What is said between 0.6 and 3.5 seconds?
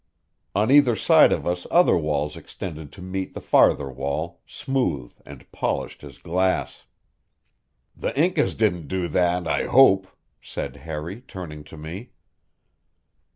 either side of us other walls extended to meet the